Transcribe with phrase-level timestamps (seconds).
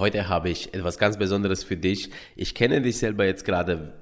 [0.00, 2.08] Heute habe ich etwas ganz Besonderes für dich.
[2.34, 3.92] Ich kenne dich selber jetzt gerade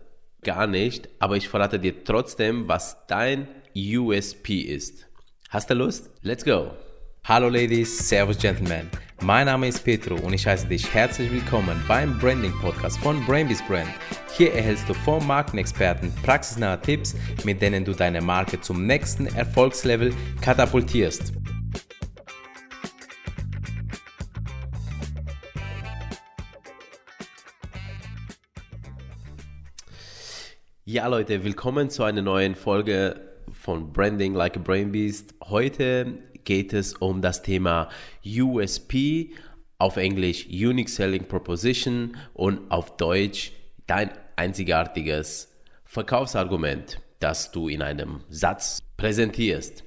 [0.45, 5.09] gar nicht, aber ich verrate dir trotzdem, was dein USP ist.
[5.49, 6.13] Hast du Lust?
[6.23, 6.71] Let's go!
[7.25, 8.89] Hallo Ladies, Servus Gentlemen.
[9.23, 13.67] Mein Name ist Petro und ich heiße dich herzlich willkommen beim Branding Podcast von Brainbees
[13.67, 13.91] Brand.
[14.37, 20.15] Hier erhältst du vom Markenexperten praxisnahe Tipps, mit denen du deine Marke zum nächsten Erfolgslevel
[20.43, 21.33] katapultierst.
[30.91, 33.21] Ja, Leute, willkommen zu einer neuen Folge
[33.53, 35.35] von Branding Like a Brain Beast.
[35.45, 37.91] Heute geht es um das Thema
[38.25, 39.35] USP,
[39.77, 43.53] auf Englisch Unique Selling Proposition und auf Deutsch
[43.87, 49.85] dein einzigartiges Verkaufsargument, das du in einem Satz präsentierst.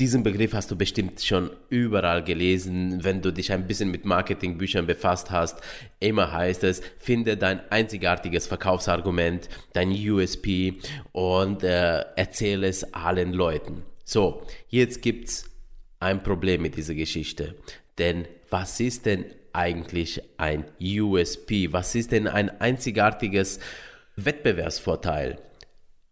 [0.00, 4.86] Diesen Begriff hast du bestimmt schon überall gelesen, wenn du dich ein bisschen mit Marketingbüchern
[4.86, 5.58] befasst hast.
[5.98, 10.78] Immer heißt es, finde dein einzigartiges Verkaufsargument, dein USP
[11.12, 13.82] und äh, erzähle es allen Leuten.
[14.06, 15.44] So, jetzt gibt es
[15.98, 17.56] ein Problem mit dieser Geschichte.
[17.98, 21.74] Denn was ist denn eigentlich ein USP?
[21.74, 23.60] Was ist denn ein einzigartiges
[24.16, 25.38] Wettbewerbsvorteil?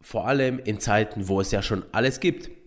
[0.02, 2.57] Vor allem in Zeiten, wo es ja schon alles gibt.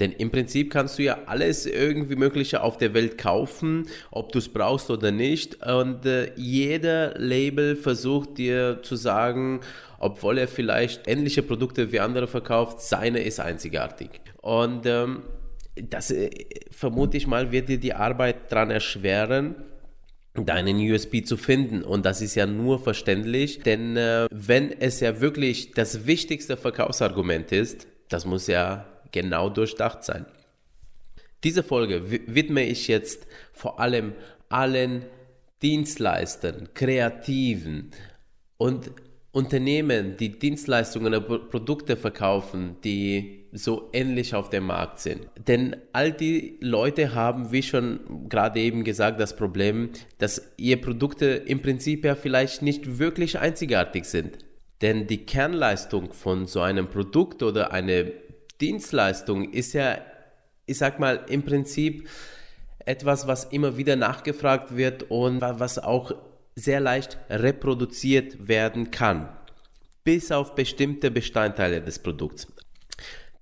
[0.00, 4.38] Denn im Prinzip kannst du ja alles irgendwie Mögliche auf der Welt kaufen, ob du
[4.38, 5.64] es brauchst oder nicht.
[5.66, 9.60] Und äh, jeder Label versucht dir zu sagen,
[9.98, 14.10] obwohl er vielleicht ähnliche Produkte wie andere verkauft, seine ist einzigartig.
[14.40, 15.22] Und ähm,
[15.76, 16.30] das äh,
[16.70, 19.54] vermute ich mal, wird dir die Arbeit daran erschweren,
[20.34, 21.82] deinen USB zu finden.
[21.82, 27.52] Und das ist ja nur verständlich, denn äh, wenn es ja wirklich das wichtigste Verkaufsargument
[27.52, 30.26] ist, das muss ja genau durchdacht sein.
[31.44, 34.14] Diese Folge widme ich jetzt vor allem
[34.48, 35.04] allen
[35.62, 37.90] Dienstleistern, Kreativen
[38.58, 38.90] und
[39.32, 45.26] Unternehmen, die Dienstleistungen oder Produkte verkaufen, die so ähnlich auf dem Markt sind.
[45.46, 51.26] Denn all die Leute haben, wie schon gerade eben gesagt, das Problem, dass ihre Produkte
[51.26, 54.38] im Prinzip ja vielleicht nicht wirklich einzigartig sind.
[54.80, 58.12] Denn die Kernleistung von so einem Produkt oder eine
[58.60, 59.98] Dienstleistung ist ja,
[60.66, 62.08] ich sag mal, im Prinzip
[62.84, 66.12] etwas, was immer wieder nachgefragt wird und was auch
[66.54, 69.28] sehr leicht reproduziert werden kann,
[70.04, 72.46] bis auf bestimmte Bestandteile des Produkts.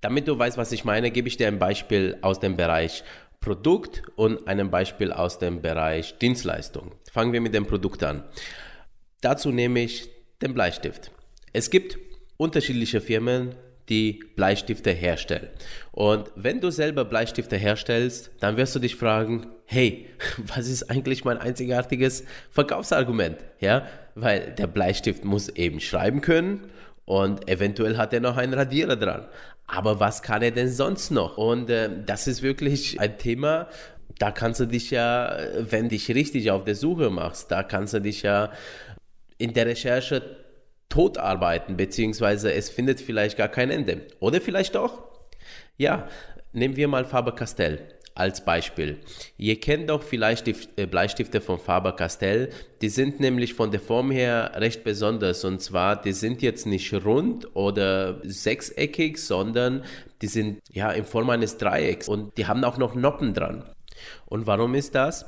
[0.01, 3.05] Damit du weißt, was ich meine, gebe ich dir ein Beispiel aus dem Bereich
[3.41, 6.95] Produkt und ein Beispiel aus dem Bereich Dienstleistung.
[7.11, 8.25] Fangen wir mit dem Produkt an.
[9.23, 10.11] Dazu nehme ich
[10.43, 11.11] den Bleistift.
[11.53, 11.99] Es gibt
[12.37, 13.55] unterschiedliche Firmen,
[13.89, 15.49] die Bleistifte herstellen.
[15.93, 20.09] Und wenn du selber Bleistifte herstellst, dann wirst du dich fragen, hey,
[20.39, 23.39] was ist eigentlich mein einzigartiges Verkaufsargument?
[23.61, 26.71] Ja, weil der Bleistift muss eben schreiben können
[27.05, 29.27] und eventuell hat er noch einen Radierer dran.
[29.67, 31.39] Aber was kann er denn sonst noch?
[31.39, 33.69] Und äh, das ist wirklich ein Thema,
[34.19, 37.95] da kannst du dich ja, wenn du dich richtig auf der Suche machst, da kannst
[37.95, 38.53] du dich ja
[39.39, 40.23] in der Recherche
[40.91, 44.03] tot arbeiten, beziehungsweise es findet vielleicht gar kein Ende.
[44.19, 45.05] Oder vielleicht doch?
[45.79, 46.09] Ja,
[46.53, 47.81] nehmen wir mal Faber-Castell
[48.15, 48.99] als Beispiel.
[49.39, 52.51] Ihr kennt doch vielleicht die äh, Bleistifte von Faber-Castell.
[52.83, 55.45] Die sind nämlich von der Form her recht besonders.
[55.45, 59.85] Und zwar, die sind jetzt nicht rund oder sechseckig, sondern
[60.21, 62.09] die sind ja in Form eines Dreiecks.
[62.09, 63.65] Und die haben auch noch Noppen dran.
[64.27, 65.25] Und warum ist das?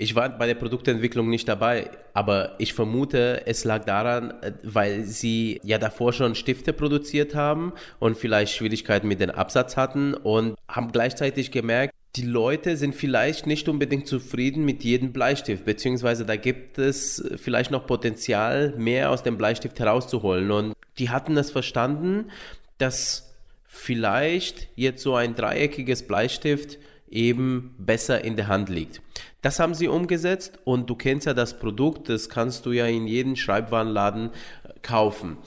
[0.00, 5.02] Ich war bei der Produktentwicklung nicht dabei, aber ich vermute, es lag daran, äh, weil
[5.02, 10.54] sie ja davor schon Stifte produziert haben und vielleicht Schwierigkeiten mit dem Absatz hatten und
[10.68, 16.36] haben gleichzeitig gemerkt, die Leute sind vielleicht nicht unbedingt zufrieden mit jedem Bleistift, beziehungsweise da
[16.36, 20.52] gibt es vielleicht noch Potenzial, mehr aus dem Bleistift herauszuholen.
[20.52, 22.30] Und die hatten das verstanden,
[22.78, 26.78] dass vielleicht jetzt so ein dreieckiges Bleistift
[27.10, 29.00] eben besser in der Hand liegt.
[29.42, 33.06] Das haben sie umgesetzt und du kennst ja das Produkt, das kannst du ja in
[33.06, 35.38] jedem Schreibwarenladen äh, kaufen.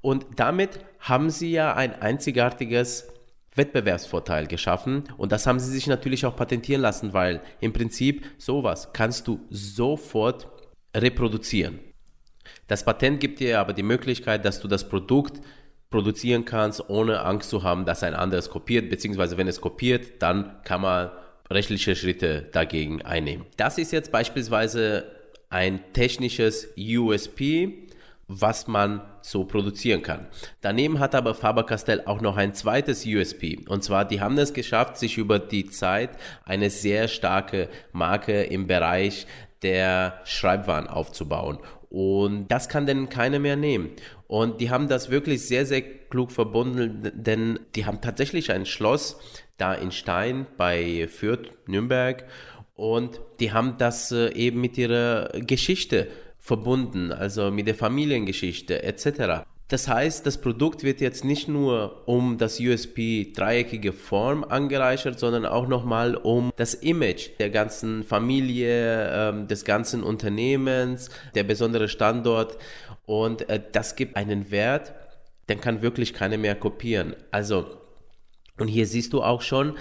[0.00, 3.08] Und damit haben sie ja ein einzigartiges
[3.54, 8.90] Wettbewerbsvorteil geschaffen und das haben sie sich natürlich auch patentieren lassen, weil im Prinzip sowas
[8.92, 10.48] kannst du sofort
[10.94, 11.80] reproduzieren.
[12.66, 15.40] Das Patent gibt dir aber die Möglichkeit, dass du das Produkt
[15.90, 20.62] produzieren kannst, ohne Angst zu haben, dass ein anderes kopiert, beziehungsweise wenn es kopiert, dann
[20.64, 21.10] kann man
[21.50, 23.46] rechtliche Schritte dagegen einnehmen.
[23.56, 25.04] Das ist jetzt beispielsweise
[25.48, 27.86] ein technisches USP,
[28.28, 30.26] was man so produzieren kann.
[30.60, 33.64] Daneben hat aber Faber-Castell auch noch ein zweites USP.
[33.68, 36.10] Und zwar, die haben es geschafft, sich über die Zeit
[36.44, 39.26] eine sehr starke Marke im Bereich
[39.62, 41.58] der Schreibwaren aufzubauen.
[41.90, 43.90] Und das kann denn keiner mehr nehmen.
[44.26, 49.20] Und die haben das wirklich sehr, sehr klug verbunden, denn die haben tatsächlich ein Schloss
[49.56, 52.24] da in Stein bei Fürth, Nürnberg.
[52.74, 59.46] Und die haben das äh, eben mit ihrer Geschichte verbunden, also mit der Familiengeschichte etc.
[59.68, 65.44] Das heißt, das Produkt wird jetzt nicht nur um das USP dreieckige Form angereichert, sondern
[65.44, 72.58] auch nochmal um das Image der ganzen Familie, ähm, des ganzen Unternehmens, der besondere Standort.
[73.06, 74.94] Und äh, das gibt einen Wert,
[75.48, 77.16] den kann wirklich keiner mehr kopieren.
[77.32, 77.66] Also,
[78.58, 79.76] und hier siehst du auch schon,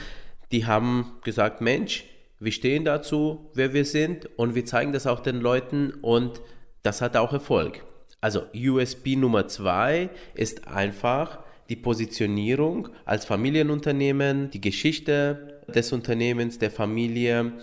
[0.51, 2.05] die haben gesagt, Mensch,
[2.39, 6.41] wir stehen dazu, wer wir sind und wir zeigen das auch den Leuten und
[6.81, 7.83] das hat auch Erfolg.
[8.25, 16.71] Also USB Nummer zwei ist einfach die Positionierung als Familienunternehmen, die Geschichte des Unternehmens, der
[16.71, 17.53] Familie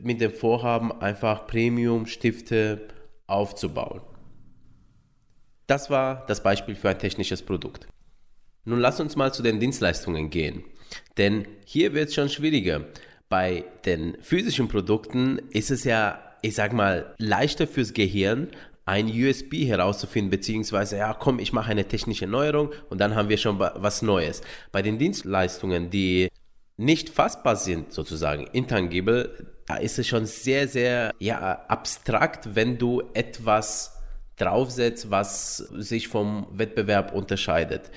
[0.00, 2.86] mit dem Vorhaben, einfach Premium-Stifte
[3.26, 4.02] aufzubauen.
[5.66, 7.88] Das war das Beispiel für ein technisches Produkt.
[8.64, 10.62] Nun lass uns mal zu den Dienstleistungen gehen,
[11.18, 12.84] denn hier wird es schon schwieriger.
[13.28, 18.50] Bei den physischen Produkten ist es ja, ich sag mal, leichter fürs Gehirn,
[18.84, 23.38] ein USB herauszufinden, beziehungsweise, ja, komm, ich mache eine technische Neuerung und dann haben wir
[23.38, 24.42] schon was Neues.
[24.72, 26.28] Bei den Dienstleistungen, die
[26.76, 33.02] nicht fassbar sind, sozusagen, intangible, da ist es schon sehr, sehr ja, abstrakt, wenn du
[33.14, 33.96] etwas
[34.36, 37.90] draufsetzt, was sich vom Wettbewerb unterscheidet.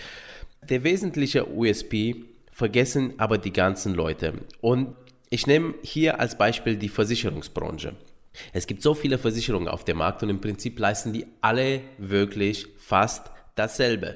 [0.62, 2.16] Der wesentliche USB
[2.52, 4.34] vergessen aber die ganzen Leute.
[4.62, 4.96] Und
[5.30, 7.96] ich nehme hier als Beispiel die Versicherungsbranche.
[8.54, 12.68] Es gibt so viele Versicherungen auf dem Markt und im Prinzip leisten die alle wirklich
[12.78, 14.16] fast dasselbe.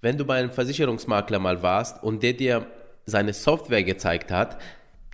[0.00, 2.66] Wenn du bei einem Versicherungsmakler mal warst und der dir
[3.06, 4.58] seine Software gezeigt hat,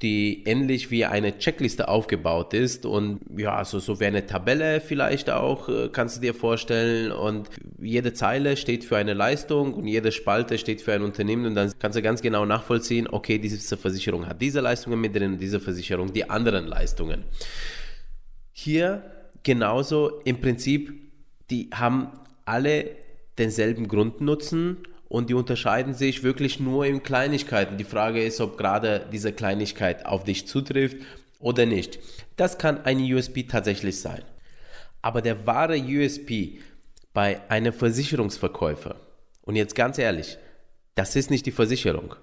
[0.03, 5.31] die ähnlich wie eine Checkliste aufgebaut ist und ja, so, so wie eine Tabelle vielleicht
[5.31, 7.12] auch, äh, kannst du dir vorstellen.
[7.12, 7.49] Und
[7.81, 11.73] jede Zeile steht für eine Leistung und jede Spalte steht für ein Unternehmen und dann
[11.79, 16.12] kannst du ganz genau nachvollziehen, okay, diese Versicherung hat diese Leistungen mit drin diese Versicherung
[16.12, 17.25] die anderen Leistungen.
[18.53, 19.03] Hier
[19.43, 20.93] genauso im Prinzip,
[21.51, 22.09] die haben
[22.45, 22.91] alle
[23.39, 24.79] denselben Grundnutzen
[25.09, 27.77] und die unterscheiden sich wirklich nur in Kleinigkeiten.
[27.77, 30.97] Die Frage ist, ob gerade diese Kleinigkeit auf dich zutrifft
[31.39, 31.99] oder nicht.
[32.37, 34.23] Das kann ein USP tatsächlich sein.
[35.03, 36.61] Aber der wahre USP
[37.13, 38.97] bei einem Versicherungsverkäufer,
[39.43, 40.39] und jetzt ganz ehrlich,
[40.95, 42.15] das ist nicht die Versicherung,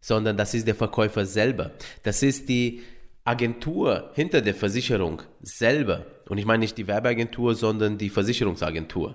[0.00, 1.72] sondern das ist der Verkäufer selber.
[2.02, 2.82] Das ist die
[3.24, 9.14] Agentur hinter der Versicherung selber, und ich meine nicht die Werbeagentur, sondern die Versicherungsagentur,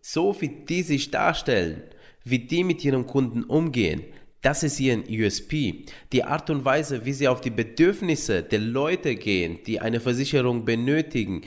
[0.00, 1.82] so wie die sich darstellen,
[2.24, 4.02] wie die mit ihren Kunden umgehen,
[4.40, 5.84] das ist ihren USP.
[6.12, 10.64] Die Art und Weise, wie sie auf die Bedürfnisse der Leute gehen, die eine Versicherung
[10.64, 11.42] benötigen,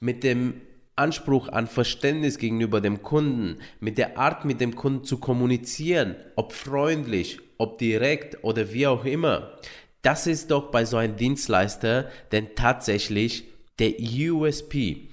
[0.00, 0.60] mit dem
[0.96, 6.52] Anspruch an Verständnis gegenüber dem Kunden, mit der Art, mit dem Kunden zu kommunizieren, ob
[6.52, 9.58] freundlich, ob direkt oder wie auch immer.
[10.04, 13.44] Das ist doch bei so einem Dienstleister denn tatsächlich
[13.78, 15.08] der USP.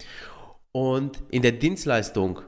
[0.74, 2.42] Und in der Dienstleistung,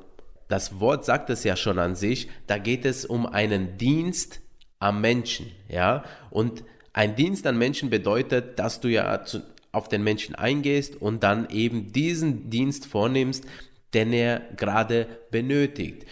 [0.50, 4.42] das Wort sagt es ja schon an sich, da geht es um einen Dienst
[4.80, 6.04] am Menschen, ja?
[6.32, 9.42] Und ein Dienst an Menschen bedeutet, dass du ja zu,
[9.72, 13.46] auf den Menschen eingehst und dann eben diesen Dienst vornimmst,
[13.94, 16.06] den er gerade benötigt.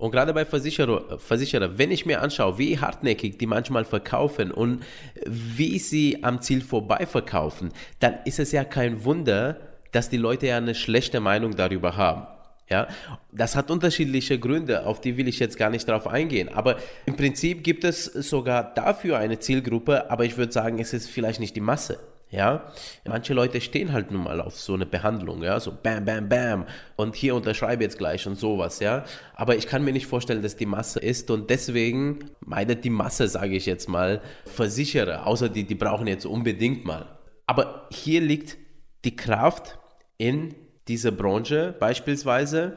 [0.00, 4.82] Und gerade bei Versicherer, Versicherer, wenn ich mir anschaue, wie hartnäckig die manchmal verkaufen und
[5.26, 9.58] wie sie am Ziel vorbei verkaufen, dann ist es ja kein Wunder,
[9.92, 12.26] dass die Leute ja eine schlechte Meinung darüber haben.
[12.70, 12.88] Ja,
[13.30, 16.48] das hat unterschiedliche Gründe, auf die will ich jetzt gar nicht drauf eingehen.
[16.48, 21.10] Aber im Prinzip gibt es sogar dafür eine Zielgruppe, aber ich würde sagen, es ist
[21.10, 21.98] vielleicht nicht die Masse.
[22.30, 22.72] Ja,
[23.04, 26.66] manche Leute stehen halt nun mal auf so eine Behandlung, ja, so bam, bam, bam
[26.94, 29.04] und hier unterschreibe jetzt gleich und sowas, ja.
[29.34, 33.26] Aber ich kann mir nicht vorstellen, dass die Masse ist und deswegen meidet die Masse,
[33.26, 37.18] sage ich jetzt mal, Versicherer, außer die, die brauchen jetzt unbedingt mal.
[37.48, 38.56] Aber hier liegt
[39.04, 39.80] die Kraft
[40.16, 40.54] in
[40.86, 42.76] dieser Branche beispielsweise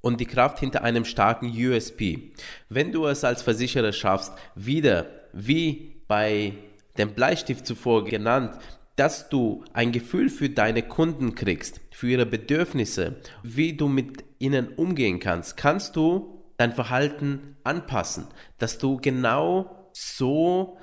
[0.00, 2.32] und die Kraft hinter einem starken USP.
[2.68, 6.54] Wenn du es als Versicherer schaffst, wieder wie bei
[6.98, 8.58] dem Bleistift zuvor genannt,
[8.96, 14.68] dass du ein Gefühl für deine Kunden kriegst, für ihre Bedürfnisse, wie du mit ihnen
[14.68, 18.26] umgehen kannst, kannst du dein Verhalten anpassen,
[18.58, 20.78] dass du genau so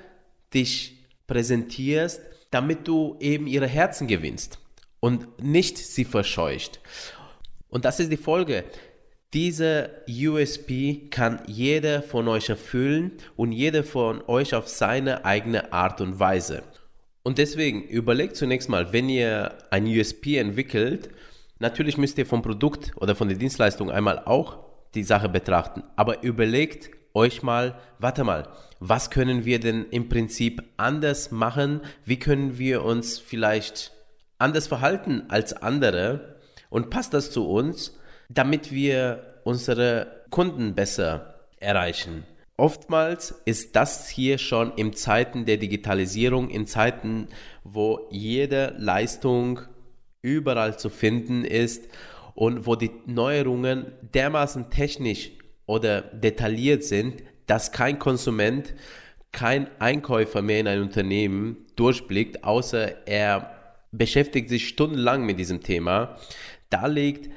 [0.54, 4.60] dich präsentierst, damit du eben ihre Herzen gewinnst
[5.00, 6.80] und nicht sie verscheucht.
[7.70, 8.66] Und das ist die Folge.
[9.36, 16.02] Diese USP kann jeder von euch erfüllen und jeder von euch auf seine eigene Art
[16.02, 16.64] und Weise.
[17.22, 21.12] Und deswegen überlegt zunächst mal, wenn ihr ein USP entwickelt,
[21.60, 26.24] natürlich müsst ihr vom Produkt oder von der Dienstleistung einmal auch die Sache betrachten, aber
[26.24, 28.48] überlegt euch mal, warte mal,
[28.80, 31.82] was können wir denn im Prinzip anders machen?
[32.04, 33.92] Wie können wir uns vielleicht
[34.40, 36.40] anders verhalten als andere?
[36.72, 37.99] Und passt das zu uns,
[38.30, 42.24] damit wir unsere Kunden besser erreichen?
[42.56, 47.28] Oftmals ist das hier schon in Zeiten der Digitalisierung, in Zeiten,
[47.64, 49.62] wo jede Leistung
[50.22, 51.88] überall zu finden ist
[52.36, 55.32] und wo die Neuerungen dermaßen technisch
[55.66, 58.74] oder detailliert sind, dass kein Konsument,
[59.32, 63.56] kein Einkäufer mehr in ein Unternehmen durchblickt, außer er
[63.92, 66.18] beschäftigt sich stundenlang mit diesem Thema.
[66.70, 67.30] Da liegt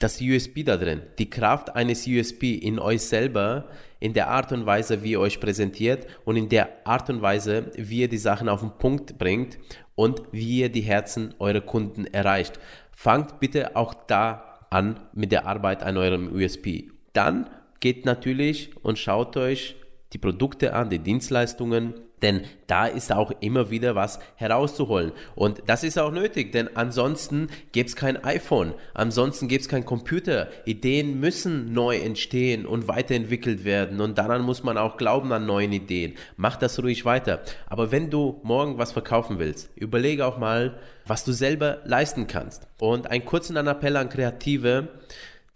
[0.00, 3.66] das USB da drin, die Kraft eines USB in euch selber,
[4.00, 7.70] in der Art und Weise, wie ihr euch präsentiert und in der Art und Weise,
[7.76, 9.58] wie ihr die Sachen auf den Punkt bringt
[9.94, 12.58] und wie ihr die Herzen eurer Kunden erreicht.
[12.92, 16.84] Fangt bitte auch da an mit der Arbeit an eurem USB.
[17.12, 19.76] Dann geht natürlich und schaut euch
[20.14, 25.12] die Produkte an, die Dienstleistungen, denn da ist auch immer wieder was herauszuholen.
[25.34, 29.84] Und das ist auch nötig, denn ansonsten gäbe es kein iPhone, ansonsten gäbe es kein
[29.84, 30.48] Computer.
[30.64, 34.00] Ideen müssen neu entstehen und weiterentwickelt werden.
[34.00, 36.14] Und daran muss man auch glauben an neuen Ideen.
[36.36, 37.40] Mach das ruhig weiter.
[37.66, 42.68] Aber wenn du morgen was verkaufen willst, überlege auch mal, was du selber leisten kannst.
[42.78, 44.88] Und einen kurzen Appell an Kreative,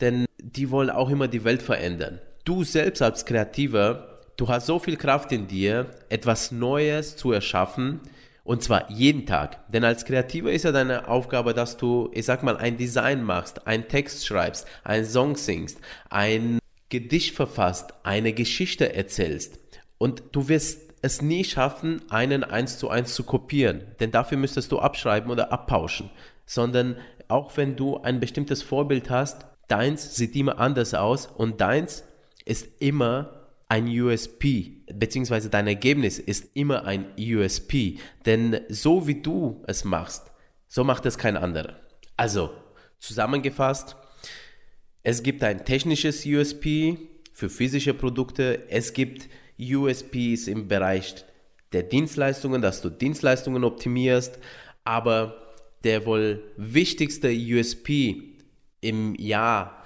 [0.01, 2.21] denn die wollen auch immer die Welt verändern.
[2.45, 8.01] Du selbst als Kreativer du hast so viel Kraft in dir, etwas Neues zu erschaffen.
[8.45, 9.71] Und zwar jeden Tag.
[9.73, 13.67] Denn als Kreativer ist ja deine Aufgabe, dass du, ich sag mal, ein Design machst,
[13.67, 15.79] einen Text schreibst, einen Song singst,
[16.11, 16.59] ein
[16.91, 19.59] Gedicht verfasst, eine Geschichte erzählst.
[19.97, 23.83] Und du wirst es nie schaffen, einen eins zu eins zu kopieren.
[23.99, 26.11] Denn dafür müsstest du abschreiben oder abpauschen.
[26.45, 26.97] Sondern
[27.29, 32.05] auch wenn du ein bestimmtes Vorbild hast, deins sieht immer anders aus und deins
[32.45, 37.99] ist immer ein USP, beziehungsweise dein Ergebnis ist immer ein USP.
[38.27, 40.31] Denn so wie du es machst,
[40.69, 41.81] so macht es kein anderer.
[42.17, 42.51] Also,
[42.99, 43.97] zusammengefasst,
[45.03, 46.99] es gibt ein technisches USP
[47.33, 49.29] für physische Produkte, es gibt
[49.59, 51.25] USPs im Bereich
[51.73, 54.39] der Dienstleistungen, dass du Dienstleistungen optimierst,
[54.85, 55.43] aber
[55.83, 58.39] der wohl wichtigste USP
[58.81, 59.84] im Jahr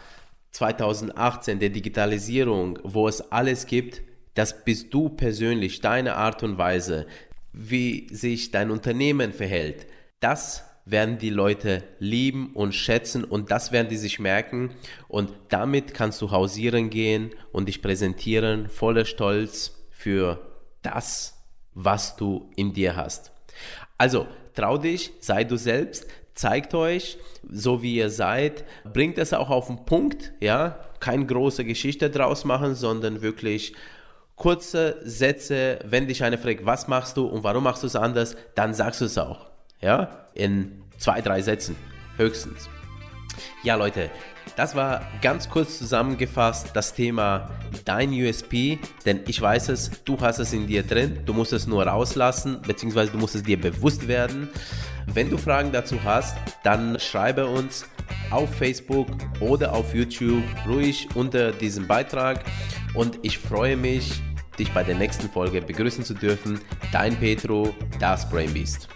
[0.58, 4.02] 2018 der Digitalisierung, wo es alles gibt,
[4.34, 7.06] das bist du persönlich, deine Art und Weise,
[7.52, 9.86] wie sich dein Unternehmen verhält.
[10.18, 14.74] Das werden die Leute lieben und schätzen und das werden die sich merken
[15.06, 20.40] und damit kannst du hausieren gehen und dich präsentieren voller Stolz für
[20.82, 21.36] das,
[21.74, 23.30] was du in dir hast.
[23.96, 27.18] Also trau dich, sei du selbst, zeigt euch,
[27.50, 32.44] so wie ihr seid, bringt es auch auf den Punkt, ja, keine große Geschichte draus
[32.44, 33.74] machen, sondern wirklich
[34.36, 38.36] kurze Sätze, wenn dich einer fragt, was machst du und warum machst du es anders,
[38.54, 39.46] dann sagst du es auch,
[39.80, 41.74] ja, in zwei, drei Sätzen,
[42.16, 42.68] höchstens.
[43.64, 44.08] Ja, Leute,
[44.58, 47.48] das war ganz kurz zusammengefasst das Thema
[47.84, 51.68] dein USP, denn ich weiß es, du hast es in dir drin, du musst es
[51.68, 54.48] nur rauslassen, beziehungsweise du musst es dir bewusst werden.
[55.06, 57.86] Wenn du Fragen dazu hast, dann schreibe uns
[58.32, 59.06] auf Facebook
[59.38, 62.42] oder auf YouTube ruhig unter diesem Beitrag
[62.94, 64.20] und ich freue mich,
[64.58, 66.60] dich bei der nächsten Folge begrüßen zu dürfen.
[66.90, 68.88] Dein Petro, das Brain Beast.